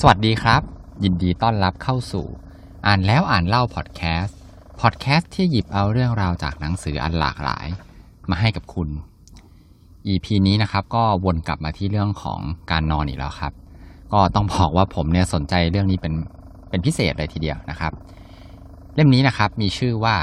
[0.00, 0.62] สวัสดีครับ
[1.04, 2.26] ยินดีต้อนรับเข้าสู่
[2.86, 4.36] อ่านแล้วอ่านเล่าพอดแคสต์
[4.80, 7.66] พอดแคสต์ที่หยิบเอาเรื่องราวจากหนังสืออันหลากหลาย
[8.30, 8.88] มาให้กับคุณ
[10.08, 13.52] EP นี้นะครับก็วนกลับมาที่เรื่องของการนอนอีกแล้วครับ
[14.12, 16.14] ก็ต้องบอกว่าผมเนี่ยสนใจเรื่องนี้เป็น
[16.70, 17.92] เป็นพิเศษเลยทีเดียวนะครับ
[18.94, 20.16] เล่มนี้นะครับมีชื่อว่า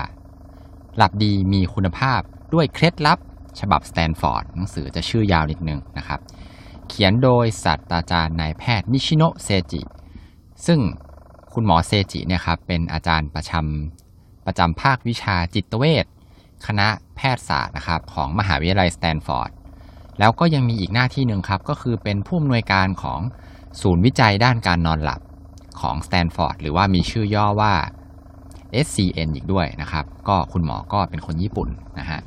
[0.98, 2.22] หลับดีมีคุณภาพ
[2.54, 3.20] ด้วยเคล็ดลับ
[3.60, 6.20] ฉบับสแตนฟอร์ดหนังสือจะชื่อยาวนิดนึงนะครับ
[6.90, 9.82] เขียนโดยศาสตราจารย์นายแพทย์นิชิโนะเซจิ
[10.66, 10.80] ซึ่ง
[11.54, 16.06] คุณหมอเซจิเนี่ยครับเป็นอาจารย์ประจำประจำภาควิชาจิตเวช
[16.66, 19.52] คณะแพทยศาสตร์นะครับของมหาวิทยาลัยสแตนฟอร์ด
[20.20, 23.20] แล้วก็ยังมีอีกหน้าที่หนึ่งครับก็คือเป็นผู้อำนวยการของ
[23.82, 25.22] ศูนย์วิจัยด้านการนอนหลับ
[25.82, 27.74] ของสแตนฟอร์ดหรือว่ามีชื่อย่อว่า
[28.86, 31.70] SCN อีกด้วยนะครับ ก็คุณหมอก็เป็นคนญี่ปุ่น
[32.00, 32.20] นะฮะ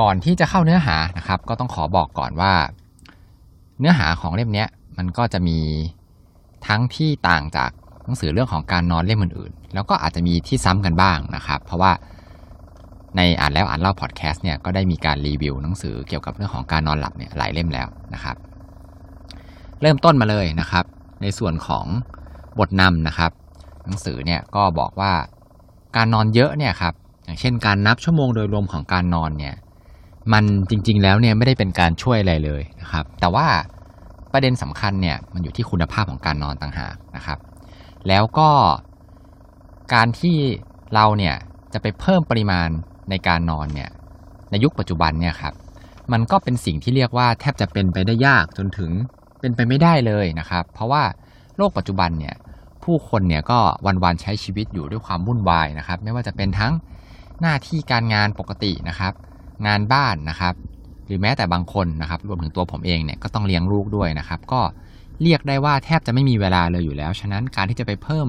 [0.00, 2.52] ก่อนที่จะเข้าเนื้อหานะครับ ก็ต้องขอบอกก่อนว่า
[3.80, 4.64] เนื้อหาของเล่มนี้
[4.98, 5.58] มันก็จะมี
[6.66, 7.70] ทั้งที่ต่างจาก
[8.04, 11.92] หนังสือเรื่องของการนอนเล่มอื่นๆ แล้วก็อาจจะมีที่ซ้ำกันบ้างนะครับ เพราะว่า
[13.16, 18.36] ในอ่านแล้วอ่านเล่าพอดแคสต์เนี่ยก็ได้มีการรีวิวหนังสือเกี่ยวกับเรื่องของการนอนหลับเนี่ยหลายเล่มแล้วนะครับ
[19.80, 20.84] เริ่มต้นมาเลยนะครับ
[21.22, 21.86] ในส่วนของ
[22.58, 23.32] บทนำนะครับ
[23.84, 25.12] หนังสือเนี่ยก็บอกว่า
[25.96, 29.54] การนอนเยอะเนี่ยครับอย่างเช่นการนับชั่วโมงโดยรวมของการนอนเนี่ย
[30.32, 33.46] มันจริงๆแล้วเนี่ยไม่ได้เป็นการช่วยอะไรเลยนะครับ แต่ว่า
[34.32, 37.38] ประเด็นสำคัญเนี่ยมันอยู่ที่คุณภาพของการนอนต่างหากนะครับ
[38.08, 38.50] แล้วก็
[39.94, 40.36] การที่
[40.94, 41.34] เราเนี่ย
[41.72, 42.68] จะไปเพิ่มปริมาณ
[43.10, 43.90] ในการนอนเนี่ย
[44.50, 45.54] ในยุคปัจจุบันเนี่ยครับ
[46.12, 48.90] มันก็เป็นสิ่งที่เรียกว่าแทบจะเป็นไปได้ยากจนถึง
[49.40, 51.02] เป็นไปไม่ได้เลยนะครับ เพราะว่า
[51.56, 52.34] โลกปัจจุบันเนี่ย
[52.84, 53.58] ผู้คนเนี่ยก็
[54.04, 56.72] วันๆใช้ชีวิตอยู่ด้วยความวุ่นวายนะครับ ไม่ว่าจะเป็นทั้ง
[57.40, 59.12] หน้าที่การงานปกตินะครับ
[59.66, 60.54] งานบ้านนะครับ
[61.10, 64.60] หรือแม้แต่บางคนนะครับรวมถึงตัวผมเองเนี่ยก็ต้องเลี้ยงลูกด้วยนะครับ ก็
[65.22, 68.28] เรียกได้ว่าแทบจะไม่มีเวลาเลยอยู่แล้ว ฉะนั้นการที่จะไปเพิ่ม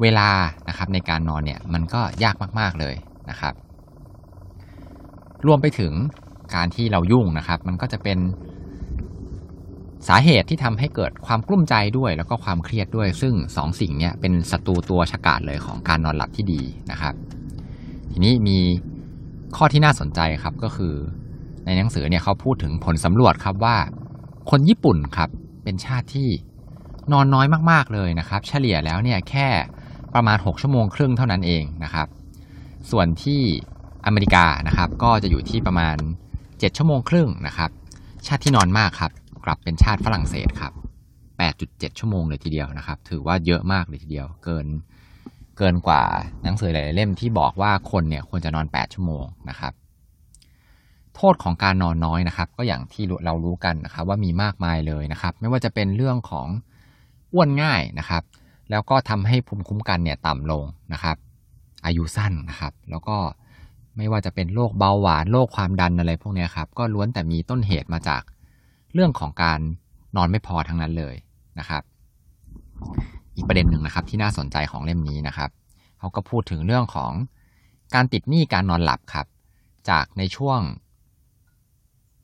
[0.00, 0.30] เวลา
[0.68, 2.94] นะครับในการนอนเนี่ยมันก็ยากมากๆเลย
[3.30, 3.54] นะครับ
[5.46, 5.92] รวมไปถึง
[6.54, 8.18] การที่เรายุ่งนะครับ มันก็จะเป็น
[10.08, 17.14] สาเหตุที่ทำให้เกิดความกลุ้มใจด้วยแล้วก็ความเครียดด้วย ซึ่งสองสิ่งเนี้เป็นศัตรูตัวฉกาจเลยของการนอนหลับที่ดีนะครับ
[18.10, 18.58] ทีนี้มี
[19.56, 20.94] ข้อที่น่าสนใจครับก็คือ
[21.66, 23.76] ในหนังสือเนี่ยเขาพูดถึงผลสำรวจครับว่า
[24.50, 25.30] คนญี่ปุ่นครับ
[25.64, 26.28] เป็นชาติที่
[27.12, 29.48] นอนน้อยมากๆเลยนะครับ เฉลี่ยแล้วเนี่ยแค่
[30.14, 32.08] ประมาณ 6 ชั่วโมงครึ่งเท่านั้นเองนะครับ
[32.90, 33.40] ส่วนที่
[34.06, 35.96] อเมริกานะครับ ก็จะอยู่ที่ประมาณ
[36.38, 37.70] 7 ชั่วโมงครึ่งนะครับ
[38.26, 39.12] ชาติที่นอนมากครับ
[39.44, 40.72] กลับเป็นชาติฝรั่งเศสครับ
[41.36, 44.66] 8.7 ชั่วโมงเลยทีเดียวนะครับ ถือว่าเยอะมากเลยทีเดียว เกิน
[45.58, 46.02] เกินกว่า
[46.42, 49.72] หนังสือหลายเล่มที่บอกว่าคนเนี่ยควรจะนอน 8 ชั่วโมงนะครับ
[51.16, 56.46] โทษของการนอนน้อยนะครับ ก็อย่างที่เรารู้กันนะครับ ว่ามีมากมายเลยนะครับ ไม่ว่าจะเป็นเรื่องของ
[57.32, 58.22] อ้วนง่ายนะครับ
[58.70, 61.16] แล้วก็ทำให้ภูมิคุ้มกันเนี่ยต่ำลงนะครับ
[61.86, 63.16] อายุสั้นนะครับ แล้วก็
[63.96, 68.22] ไม่ว่าจะเป็นโรคเบาหวานโรคความดันอะไรพวกนี้ครับ ก็ล้วนแต่มีต้นเหตุมาจาก
[68.94, 69.60] เรื่องของการ
[70.16, 71.14] นอนไม่พอทั้งนั้นเลย
[71.58, 71.82] นะครับ
[73.36, 75.50] อีกประเด็นหนึ่งนะครับ ที่น่าสนใจของเล่มนี้นะครับ
[75.98, 77.12] เขาก็พูดถึงเรื่องของ
[77.94, 79.26] การติดหนี้การนอนหลับครับ
[79.90, 80.60] จากในช่วง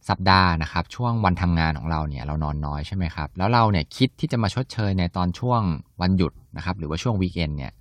[0.09, 5.63] สัปดาห์นะครับ ช่วงวันทำงานของเราเนี่ยเรานอนน้อยใช่ไหมครับ แล้วเราเนี่ยคิดที่จะมาชดเชยในตอนช่วง
[6.01, 7.73] วันหยุดนะครับ หรือว่าช่วงวีคเอนเนี่ย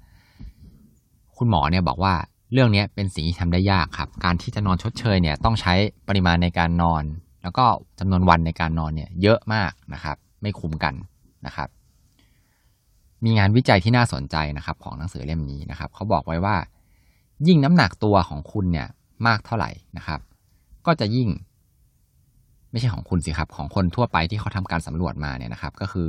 [1.37, 2.13] คุณหมอเนี่ยบอกว่า
[2.53, 5.73] เรื่องนี้เป็นสิ่งที่ทำได้ยากครับ การที่จะนอนชดเชยเนี่ยต้องใช้
[6.07, 7.03] ปริมาณในการนอน
[7.43, 7.65] แล้วก็
[7.99, 10.93] จำนวนวันในการนอนเนี่ยเยอะมากนะครับ ไม่คุ้มกัน
[11.45, 11.69] นะครับ
[13.23, 16.55] มีงานวิจัยที่น่าสนใจนะครับ ของหนังสือเล่มนี้นะครับเขาบอกไว้ว่า
[17.47, 18.87] ยิ่งน้ำหนักตัวของคุณเนี่ย
[19.27, 20.19] มากเท่าไหร่นะครับ
[20.85, 21.27] ก็จะยิ่ง
[22.75, 26.07] ไม่ใช่ของคุณสิครับ ของคนทั่วไปที่เขาทำการสำรวจมาเนี่ยนะครับ ก็คือ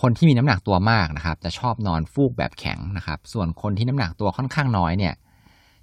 [0.00, 5.14] คนที่มีน้ำหนักตัวมากนะครับ จะชอบนอนฟูกแบบแข็งนะครับ ส่วนคนที่น้ำหนักตัวค่อนข้างน้อยเนี่ย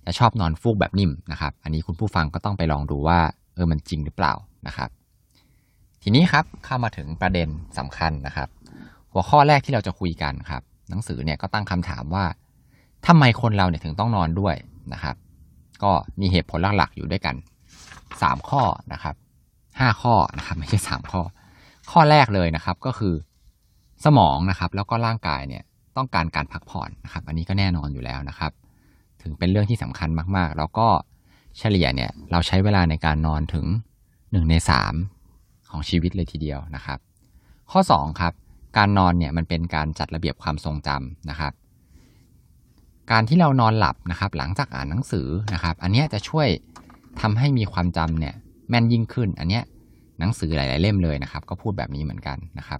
[0.06, 3.20] จะชอบนอนฟูกแบบนิ่มนะครับ อันนี้คุณผู้ฟังก็ต้องไปลองดูว่า
[3.56, 4.34] เออมันจริงหรือเปล่า
[4.68, 4.90] นะครับ
[6.04, 7.48] ทีนี้ครับเข้ามาถึงประเด็น
[7.78, 8.50] สำคัญนะครับ
[9.12, 12.26] หัวข้อแรกที่เราจะคุยกันครับ หนังสือเนี่ยก็ตั้งคำถามว่า
[13.08, 14.56] ทำไมคนเราเนี่ยถึงต้องนอนด้วย
[14.94, 15.16] นะครับ
[15.84, 17.36] ก็มีเหตุผลหลักๆอยู่ด้วยกัน
[18.22, 18.62] สามข้อ
[18.94, 19.16] นะครับ
[19.80, 21.22] ห้าข้อนะครับไม่ใช่สามข้อ
[21.92, 23.16] ข้อแรกเลยนะครับก็คือ
[24.06, 25.64] สมองนะครับ แล้วก็ร่างกายเนี่ย
[25.98, 28.52] ต้องการการพักผ่อนนะครับ อันนี้ก็แน่นอนอยู่แล้วนะครับ
[29.22, 30.88] ถึงเป็นเรื่องที่สำคัญมากๆ แล้วก็
[31.58, 33.66] เฉลี่ยเนี่ยเราใช้เวลาในการนอนถึง
[34.32, 34.94] หนึ่งในสาม
[35.70, 37.00] ของชีวิตเลยทีเดียวนะครับ
[37.72, 38.34] ข้อสองครับ
[38.78, 41.54] การนอนเนี่ยมันเป็นการจัดระเบียบความทรงจำนะครับ
[43.12, 46.48] การที่เรานอนหลับนะครับ หลังจากอ่านหนังสือนะครับ อันนี้จะช่วย
[47.22, 48.36] ทำให้มีความจำเนี่ย
[48.70, 49.64] แม่นยิ่งขึ้น อันเนี้ย
[50.20, 52.80] หนังสือหลาย ๆ เล่มเลยนะครับ ก็พูดแบบนี้เหมือนกันนะครับ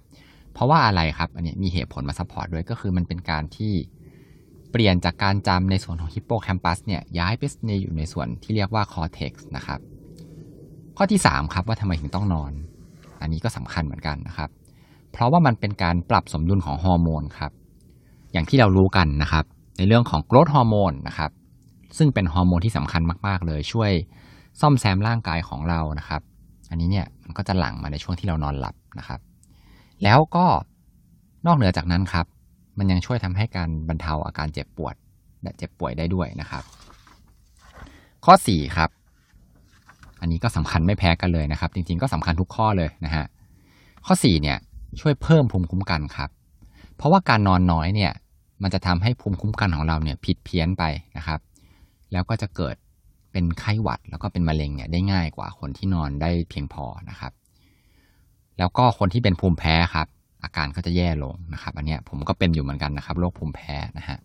[0.54, 3.72] เพราะว่าอะไรครับอันนี้มีเหตุผลมา support ด้วยก็คือมันเป็นการที่
[4.70, 9.80] เปลี่ยนจากการจำในส่วนของฮิปโปแคมปัสเนี่ยย้ายไปในอยู่ในส่วนที่เรียกว่า cortex นะครับ
[10.96, 12.52] ข้อที่ 3 ครับว่าทำไมถึงต้องนอน
[13.20, 14.50] อันนี้ก็สำคัญเหมือนกันนะครับ
[15.12, 17.52] เพราะว่ามันเป็นการปรับสมดุลของฮอร์โมนครับ
[18.32, 19.44] อย่างที่เรารู้กันนะครับ
[19.78, 21.30] ในเรื่องของโกรทฮอร์โมนนะครับ
[21.98, 23.90] ซึ่งเป็นฮอร์โมนที่สำคัญมาก ๆ เลยช่วย
[24.60, 26.22] ซ่อมแซมร่างกายของเรานะครับ
[26.70, 29.20] อันนี้เนี่ยมันก็จะหลั่งมาในช่วงที่เรานอนหลับนะครับ
[30.02, 30.46] แล้วก็
[31.46, 32.26] นอกเหนือจากนั้นครับ
[32.78, 34.94] มันยังช่วยทำให้การบรรเทาอาการเจ็บปวด
[35.42, 36.62] และเจ็บป่วยได้ด้วยนะครับ
[38.24, 38.90] ข้อ4ครับ
[40.20, 43.24] อันนี้ก็สำคัญไม่แพ้กันเลยนะครับ จริงๆก็สำคัญทุกข้อเลยนะฮะ
[44.06, 44.58] ข้อ4เนี่ย
[45.00, 46.30] ช่วยเพิ่มภูมิคุ้มกันครับ
[46.96, 48.12] เพราะว่าการนอนน้อยเนี่ย
[48.62, 50.84] มันจะทำให้ภูมิคุ้มกันของเราเนี่ยผิดเพี้ยนไป
[51.16, 51.40] นะครับ
[52.12, 52.76] แล้วก็จะเกิด
[53.32, 57.32] เป็นไข้หวัดแล้วก็เป็นมะเร็งเนี่ยได้ง่ายกว่าคนที่นอนได้เพียงพอนะครับ
[58.58, 60.06] แล้วก็คนที่เป็นภูมิแพ้ครับ
[60.42, 64.18] อาการก็จะแย่ลงนะครับ อันนี้ผมก็เป็นอยู่เหมือนกันนะครับโรคภูมิแพ้นะฮะ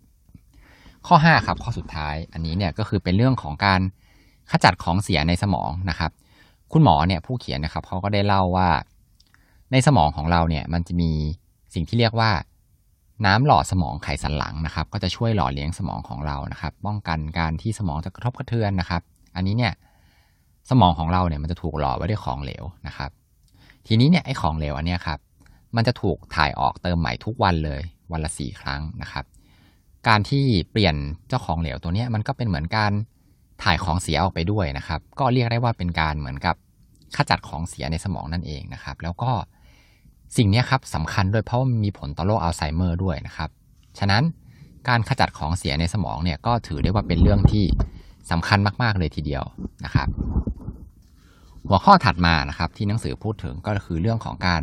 [1.08, 3.82] ข้อ5ครับข้อสุดท้ายอันนี้เนี่ยก็คือเป็นเรื่องของการ
[4.52, 6.12] ขจัดของเสียในสมองนะครับ
[6.72, 8.70] คุณหมอเนี่ยผู้เขียนนะครับเขาก็ได้เล่าว่า
[9.72, 11.12] ในสมองของเราเนี่ยมันจะมี
[11.74, 12.32] สิ่งที่เรียกว่า
[13.26, 19.02] น้ำหล่อสมองไขสันหลังนะครับ ก็จะช่วยหล่อเลี้ยงสมองของเรานะครับ ป้องกันการที่สมองจะกระทบกระเทือนนะครับ
[19.36, 19.74] อันนี้เนี่ย
[20.70, 23.12] สมองของเราเนี่ยมันจะถูกหล่อไว้ด้วยของเหลวนะครับ
[23.88, 25.20] ทีนี้เนี่ยไอ้ของเหลวอันเนี้ยครับ
[25.76, 27.82] มันจะถูกถ่ายออกเติมใหม่ทุกวันเลย
[28.12, 29.26] วันละสี่ครั้งนะครับ
[30.08, 30.96] การที่เปลี่ยน
[31.30, 32.92] เจ้าของเหลวตัวนี้มันก็เป็นเหมือนการ
[33.64, 36.56] ถ่ายของเสียออกไปด้วยนะครับ ก็เรียกได้ว่าเป็นการเหมือนกับ
[37.18, 39.32] ขจัดของเสียในสมองนั่นเองนะครับ แล้วก็
[40.38, 43.50] สิ่งนี้ครับสำคัญด้วยเพราะมีผลต่อโรคอัลไซเมอร์ด้วยนะครับ
[44.00, 44.24] ฉะนั้น
[44.88, 47.66] การขจัดของเสียในสมองเนี่ยก็ถือได้ว่าเป็นเรื่องที่
[48.32, 49.44] สำคัญมากๆเลยทีเดียว
[49.86, 50.08] นะครับ
[51.68, 54.62] หัวข้อถัดมานะครับที่หนังสือพูดถึงก็คือเรื่องของการ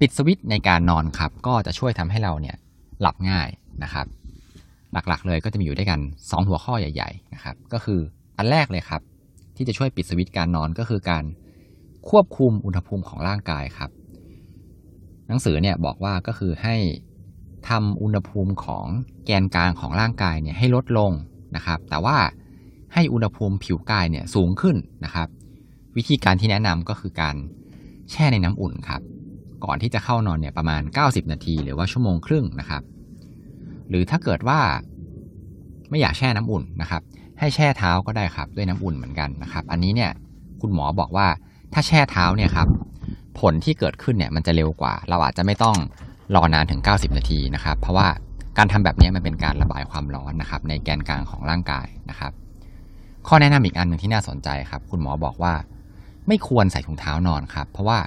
[0.00, 2.56] ปิดสวิตช์ในการนอนครับ ก็จะช่วยทำให้เราเนี่ย
[3.00, 3.48] หลับง่าย
[3.82, 4.06] นะครับ
[4.92, 8.00] หลักๆเลยก็จะมีอยู่ด้วยกัน 2 หัวข้อใหญ่ๆนะครับ ก็คือ
[8.38, 9.02] อันแรกเลยครับ
[9.56, 11.24] ที่จะช่วยปิดสวิตช์การนอนก็คือการ
[12.10, 13.90] ควบคุมอุณหภูมิของร่างกายครับ
[15.30, 16.76] หนังสือเนี่ยบอกว่าก็คือให้
[17.68, 18.86] ทำอุณหภูมิของ
[19.26, 21.12] แกนกลางของร่างกายเนี่ยให้ลดลง
[21.56, 22.16] นะครับ แต่ว่า
[22.94, 25.28] ให้อุณหภูมิผิวกายเนี่ยสูงขึ้นนะครับ
[25.96, 27.36] วิธีการที่แนะนำก็คือการ
[28.10, 29.02] แช่ในน้ำอุ่นครับ
[29.64, 32.82] ก่อนที่จะเข้านอนเนี่ยประมาณ 90 นาที หรือว่าชั่วโมงครึ่งนะครับ
[33.88, 34.60] หรือถ้าเกิดว่า
[35.90, 37.02] ไม่อยากแช่น้ำอุ่นนะครับ
[37.38, 40.10] ให้แช่เท้าก็ได้ครับด้วยน้ำอุ่นเหมือนกันนะครับ อันนี้เนี่ย
[40.60, 41.26] คุณหมอบอกว่า
[41.72, 42.68] ถ้าแช่เท้าเนี่ยครับ
[43.38, 45.76] ผลที่เกิดขึ้นเนี่ยมันจะเร็วกว่า เราอาจจะไม่ต้อง
[46.34, 48.08] รอนานถึง 90 นาทีนะครับ เพราะว่า
[48.58, 52.32] การทำแบบนี้มันเป็นการระบายความร้อนนะครับ ในแกนกลางของร่างกายนะครับ
[53.28, 55.54] ข้อแนะนำอีกอันหนึ่งที่น่าสนใจครับ คุณหมอบอกว่า
[56.28, 57.98] ไม่ควรใส่ถุงเท้านอนครับ เพราะว่า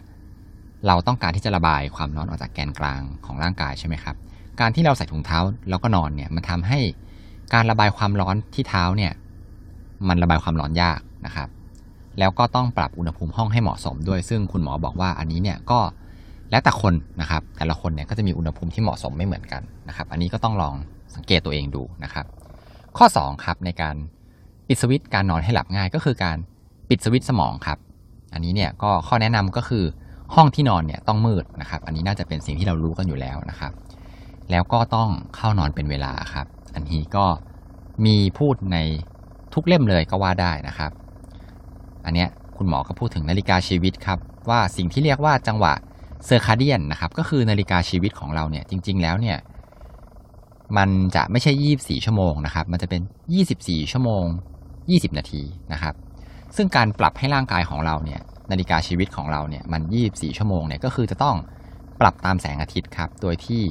[0.88, 4.16] เราต้องการที่จะระบายความร้อนออกจากแกนกลางของร่างกายใช่ไหมครับ
[4.60, 6.80] การที่เราใส่ถุงเท้าแล้วก็นอนเนี่ยมันทำให้
[7.54, 9.14] การระบายความร้อนที่เท้าเนี่ย
[10.08, 11.48] มันระบายความร้อนยากนะครับ
[12.20, 15.80] แล้วก็ต้องปรับอุณหภูมิห้องให้เหมาะสมด้วย ซึ่งคุณหมอบอกว่าอันนี้เนี่ยก็
[16.52, 20.76] แล้วแต่คนนะครับ แต่ละคนเนี่ยก็จะมีอุณหภูมิที่เหมาะสมไม่เหมือนกันนะครับ อันนี้ก็ต้องลอง
[21.16, 22.26] สังเกตตัวเองดูนะครับ
[22.98, 23.96] ข้อ2ครับในการ
[24.68, 26.38] ปิดสวิตช์การนอนให้หลับง่าย ก็คือการ
[26.90, 27.78] ปิดสวิตช์สมองครับ
[28.34, 29.84] อันนี้เนี่ยก็ข้อแนะนำก็คือ
[30.36, 33.72] ห้องที่นอนเนี่ยต้องมืดนะครับ อันนี้น่าจะเป็นสิ่งที่เรารู้กันอยู่แล้วนะครับ
[34.52, 37.26] แล้วก็ต้องเข้านอนเป็นเวลาครับ อันนี้ก็
[38.06, 38.78] มีพูดใน
[39.54, 40.92] ทุกเล่มเลยก็ว่าได้นะครับ
[42.06, 44.20] อันเนี้ยคุณหมอก็พูดถึงนาฬิกาชีวิตครับ
[44.50, 45.74] ว่าสิ่งที่เรียกว่าจังหวะ
[46.26, 49.38] เซอร์คาเดียนนะครับก็คือนาฬิกาชีวิตของเราเนี่ยจริง ๆ แล้วเนี่ย
[50.78, 53.02] มันจะไม่ใช่ 24 ชั่วโมงนะครับมันจะเป็น
[53.48, 54.26] 24 ชั่วโมง
[54.74, 55.44] 20 นาที
[55.74, 55.94] นะครับ
[56.56, 61.36] ซึ่งการปรับให้ร่างกายของเราเนี่ยนาฬิกาชีวิตของเราเนี่ยมัน 24 ชั่วโมงเนี่ยก็คือจะต้อง
[62.02, 63.62] ปรับตามแสงอาทิตย์ครับโดยที่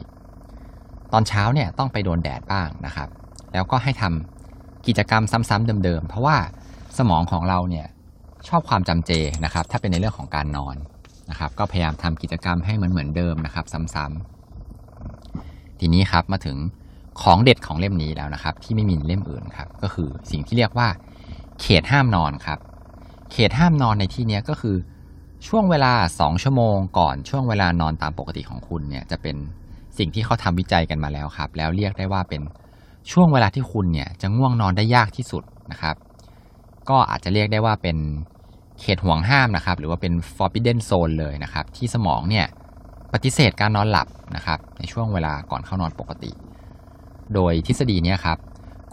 [1.13, 3.09] ตอนเช้าเนี่ยต้องไปโดนแดดบ้างนะครับ
[3.53, 6.37] แล้วก็ให้ทำกิจกรรมซ้ำๆเดิมๆ เพราะว่า
[6.99, 7.87] สมองของเราเนี่ย
[8.49, 9.11] ชอบความจำเจ
[9.45, 10.77] นะครับ ถ้าเป็นในเรื่องของการนอน
[11.31, 16.57] นะครับ ก็พยายามทำกิจกรรมให้เหมือนเหมือนเดิมนะครับ ซ้ำๆทีนี้ครับมาถึง
[17.23, 20.89] ของเด็ดของเล่มนี้แล้วนะครับ ที่ไม่มีเล่มอื่นครับ ก็คือสิ่งที่เรียกว่า
[21.61, 22.59] เขตห้ามนอนครับ
[23.33, 24.77] เขตห้ามนอนในที่นี้ก็คือ
[25.47, 29.37] ช่วงเวลา 2 ชั่วโมงก่อนช่วงเวลานอนตามปกติของคุณเนี่ยจะเป็น
[29.99, 32.43] สิ่งที่เขาทำวิจัยกันมาแล้วครับ แล้วเรียกได้ว่าเป็น
[33.13, 35.97] ช่วงเวลาที่คุณเนี่ยจะง่วงนอนได้ยากที่สุดนะครับ
[36.89, 37.97] ก็อาจจะเรียกได้ว่าเป็น
[38.83, 42.47] เขตห่วงห้ามนะครับ หรือว่าเป็น forbidden zone เลยนะครับ ที่สมองเนี่ย
[43.13, 46.31] ปฏิเสธการนอนหลับนะครับ ในช่วงเวลาก่อนเข้านอนปกติ
[47.35, 48.39] โดยทฤษฎีนี้ครับ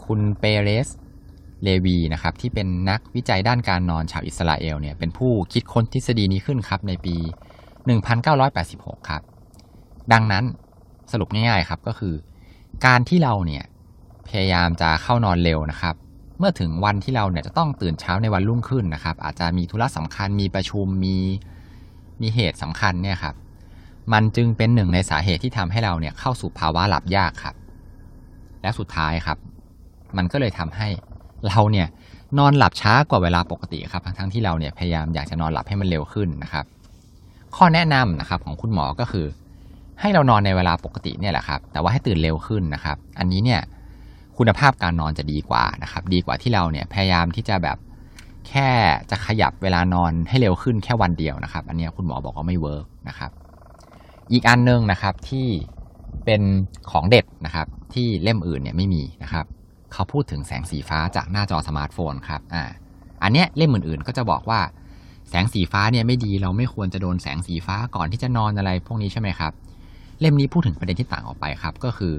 [0.04, 0.88] คุณเปเรส
[1.64, 7.16] เลวีนะครับ ที่เป็นนักวิจัยด้านการนอนชาวอิสราเอลเนี่ยเป็นผู้คิดค้นทฤษฎีนี้ขึ้นครับ ในปี
[8.32, 9.22] 1986 ครับ
[10.12, 10.44] ดังนั้น
[11.12, 12.14] สรุปง่ายๆครับก็คือ
[12.86, 13.64] การที่เราเนี่ย
[14.28, 15.94] พยายามจะเข้านอนเร็วนะครับ
[16.40, 21.16] เมื่อถึงวันที่เราเนี่ยจะต้องตื่นเช้าในวันรุ่งขึ้นนะครับ อาจจะมีธุระสำคัญมีประชุมมี
[22.22, 23.34] มีเหตุสำคัญเนี่ยครับ
[24.12, 27.54] มันจึงเป็นหนึ่งในสาเหตุที่ทำให้เราเนี่ยเข้าสู่ภาวะหลับยากครับ
[28.62, 29.38] และสุดท้ายครับ
[30.16, 30.88] มันก็เลยทำให้
[31.48, 31.86] เราเนี่ย
[32.38, 36.64] นอนหลับช้ากว่าเวลาปกติครับ ทั้งที่เราเนี่ยพยายามอยากจะนอนหลับให้มันเร็วขึ้นนะครับ
[37.56, 39.26] ข้อแนะนำนะครับของคุณหมอก็คือ
[40.00, 43.60] ให้เรานอนในเวลาปกติเนี่ยแหละครับ แต่ว่าให้ตื่นเร็วขึ้นนะครับ อันนี้เนี่ย
[44.42, 47.78] คุณภาพการนอนจะดีกว่านะครับ ดีกว่าที่เราเนี่ยพยายามที่จะแบบ
[48.48, 48.68] แค่
[49.10, 53.30] จะขยับเวลานอนให้เร็วขึ้นแค่วันเดียวนะครับ อันนี้คุณหมอบอกว่าไม่ work นะครับ
[54.32, 55.46] อีกอันนึงนะครับที่
[56.24, 56.42] เป็น
[56.90, 59.44] ของเด็ดนะครับ ที่เล่มอื่นเนี่ยไม่มีนะครับ
[59.92, 62.64] เขาพูดถึงแสงสีฟ้าจากหน้าจอสมาร์ทโฟนครับอ่า
[63.22, 64.60] อันเนี้ยเล่มอื่นๆก็จะบอกว่า
[65.28, 69.52] แสงสีฟ้าเนี่ยไม่ดีเราไม่ควรจะโดนแสงสีฟ้าก่อนที่จะนอนอะไรพวกนี้ใช่ไหมครับ
[70.20, 72.14] เล่มนี้พูดถึงประเด็นที่ต่างออกไปครับ ก็คือ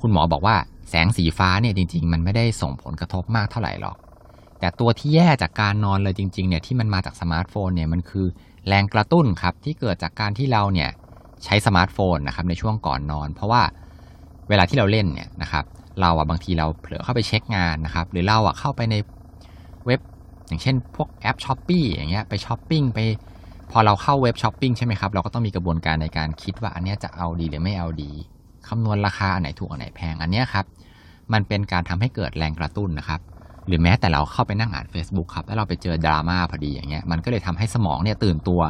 [0.00, 0.56] คุณหมอบอกว่า
[0.90, 3.96] แสงสีฟ้าเนี่ยจริง ๆ มันไม่ได้ส่งผลกระทบมากเท่าไหร่หรอก
[4.60, 8.26] แต่ตัวที่แย่จากการนอนเลยจริงๆเนี่ยที่มันมาจากสมาร์ทโฟนเนี่ยมันคือ
[8.68, 10.90] แรงกระตุ้นครับที่เกิดจากการที่เราเนี่ย
[11.44, 13.62] ใช้สมาร์ทโฟนนะครับในช่วงก่อนนอน เพราะว่า
[14.48, 15.64] เวลาที่เราเล่นเนี่ยนะครับ
[16.00, 18.96] เราอะบางทีเราเผลอเข้าไปเช็คงานนะครับหรือเราอะเข้าไปใน
[19.86, 20.00] เว็บ
[20.48, 22.98] อย่างเช่น พวกแอป Shopee อย่างเงี้ยไปช้อปปิ้งไป
[23.70, 28.12] พอเราเข้าเว็บช้อปปิ้งใช่ไหมครับเราก็ต้องมีกระบวนการในการคิดว่าอันเนี้ยจะเอาดีหรือไม่เอาดี
[28.68, 30.64] คำนวณราคาอันไหนถูกอันไหนแพงอันเนี้ยครับ
[31.32, 33.20] มันเป็นการทำให้เกิดแรงกระตุ้นนะครับ
[33.66, 38.62] หรือแม้แต่เราเข้าไปนั่งอ่าน Facebook ครับ แล้วเราไปเจอดราม่าพอดีอย่างเงี้ย มันก็เลยทำให้สมองเนี่ยตื่นตัว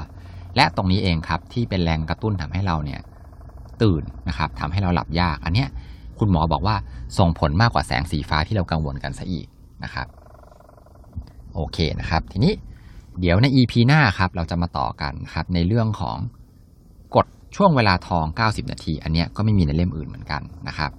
[0.56, 3.00] และตรงนี้เองครับที่เป็นแรงกระตุ้นทำให้เราเนี่ย
[3.82, 5.68] ตื่นนะครับทำให้เราหลับยาก อันเนี้ย
[6.18, 6.76] คุณหมอบอกว่า
[7.18, 9.46] ส่งผลมากกว่าแสงสีฟ้าที่เรากังวลกันซะอีก
[9.84, 10.06] นะครับ
[11.54, 12.52] โอเคนะครับ ทีนี้
[13.20, 16.16] เดี๋ยวใน EP หน้าครับเราจะมาต่อกันครับในเรื่องของ
[17.54, 20.90] ช่วงเวลาทอง 90 นาที อันเนี้ยก็ไม่มีในเล่มอื่นเหมือนกันนะครับ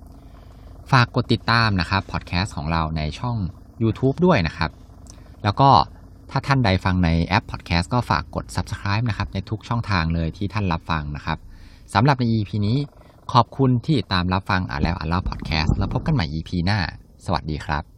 [0.92, 3.38] ฝากกดติดตามนะครับพอดแคสต์ของเราในช่อง
[3.82, 4.72] YouTube ด้วยนะครับ
[5.44, 5.70] แล้วก็
[6.32, 11.38] ถ้าท่านใดฟังในแอปพอดแคสต์ก็ฝากกด Subscribe นะครับในทุกช่องทางเลยที่ท่านรับฟังนะครับ
[11.94, 12.78] สำหรับใน EP นี้
[13.34, 16.80] ขอบคุณที่ตามรับฟังอ่านแล้วอ่านเล่าพอดแคสต์แล้วพบกันใหม่ EP หน้า
[17.26, 17.88] สวัสดีครับ